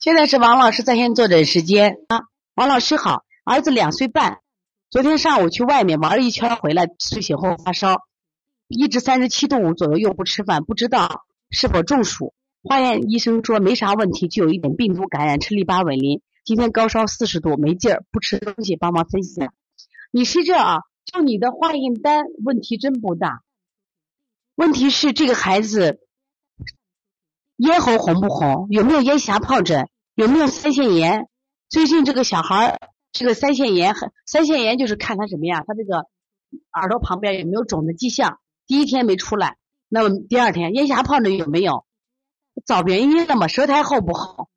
[0.00, 2.22] 现在是王老师在线坐诊时间啊！
[2.54, 4.38] 王老师好，儿子两岁半，
[4.88, 7.96] 昨天上午去外面玩了一圈回来，睡醒后发烧，
[8.68, 12.34] 一直三十七度五左右，又不吃饭，不知道是否中暑。
[12.62, 16.22] 化验医生说没啥问题，就有一点病毒感染，吃利巴韦林。
[16.44, 19.40] 今天高烧四十度，没劲儿，不吃东西，帮忙分析。
[20.12, 20.78] 你是这啊？
[21.16, 23.42] 就你的化验单问题真不大，
[24.54, 26.00] 问题是这个孩子
[27.56, 28.66] 咽喉红不红？
[28.68, 29.88] 有没有咽峡疱疹？
[30.14, 31.26] 有没有腮腺炎？
[31.70, 32.78] 最近这个小孩儿
[33.12, 33.94] 这个腮腺炎，
[34.30, 35.64] 腮腺炎就是看他什么呀？
[35.66, 36.06] 他这个
[36.72, 38.38] 耳朵旁边有没有肿的迹象？
[38.66, 39.56] 第一天没出来，
[39.88, 41.86] 那么第二天咽峡疱疹有没有？
[42.66, 43.48] 找原因了嘛？
[43.48, 44.50] 舌苔厚不厚？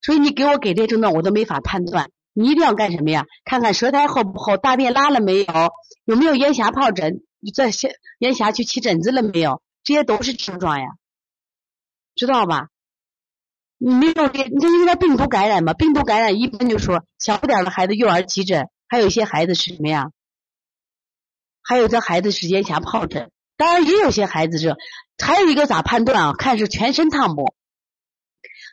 [0.00, 2.10] 所以你给我给这症状，我都没法判断。
[2.38, 3.24] 你一定要干什么呀？
[3.46, 5.46] 看看舌苔厚不厚，大便拉了没有？
[6.04, 7.22] 有没有咽峡疱疹？
[7.54, 9.62] 在咽咽峡去起疹子了没有？
[9.82, 10.86] 这些都是症状呀，
[12.14, 12.68] 知道吧？
[13.78, 15.72] 你没有这，你这应该病毒感染吧？
[15.72, 20.10] 病毒感染一般就说小不点的孩子幼儿急诊，还有一些孩子是什么呀？
[21.62, 24.76] 还有这孩子是咽峡疱疹，当然也有些孩子是，
[25.18, 26.32] 还有一个咋判断啊？
[26.34, 27.54] 看是全身烫不？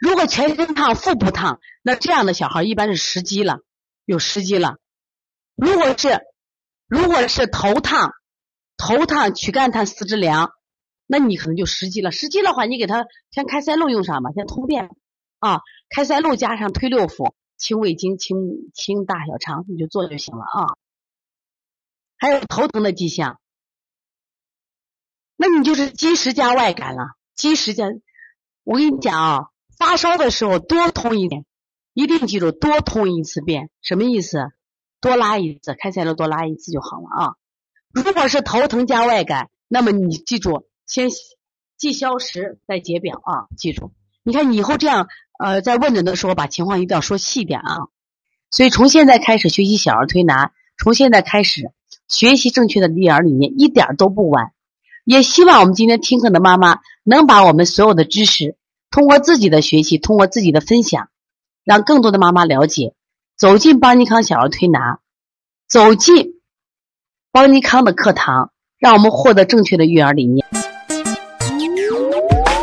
[0.00, 3.60] 如果全身烫、腹部烫，那这样的小孩一般是食积了，
[4.06, 4.78] 有食积了。
[5.54, 6.22] 如果是
[6.86, 8.14] 如果是头烫、
[8.78, 10.52] 头烫、躯干烫、四肢凉，
[11.06, 12.12] 那你可能就食积了。
[12.12, 14.88] 食积的话，你给他先开塞露用上吧，先通便
[15.38, 15.60] 啊。
[15.90, 18.38] 开塞露加上推六腑、清胃经、清
[18.72, 20.64] 清大小肠，你就做就行了啊。
[22.16, 23.38] 还有头疼的迹象，
[25.36, 27.08] 那你就是积食加外感了。
[27.34, 27.84] 积食加，
[28.64, 29.46] 我跟你讲啊。
[29.80, 31.46] 发烧的时候多通一点，
[31.94, 34.50] 一定记住多通一次便，什么意思？
[35.00, 37.32] 多拉一次，开塞露多拉一次就好了啊。
[37.90, 41.08] 如果是头疼加外感，那么你记住先
[41.78, 43.90] 记消食再解表啊，记住。
[44.22, 45.08] 你看以后这样
[45.42, 47.78] 呃，在问诊的时候把情况一定要说细点啊。
[48.50, 51.72] 所以从现在开始学习小儿推拿，从现在开始
[52.06, 54.52] 学习正确的育儿理念，一点都不晚。
[55.06, 58.58] 也希望我们今天听课的妈妈能把我们所有的知识。
[58.90, 61.10] 通过自己的学习，通过自己的分享，
[61.64, 62.92] 让更多的妈妈了解，
[63.38, 64.98] 走进邦尼康小儿推拿，
[65.68, 66.40] 走进
[67.30, 70.44] 邦尼康的课堂，让我们获得正确的育儿理念。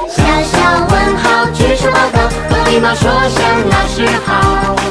[0.09, 4.86] 小小问号，举手报告，和礼貌说声老师好。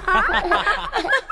[0.00, 1.23] 哈哈哈哈哈